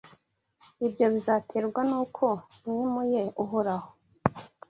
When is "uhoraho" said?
3.43-3.89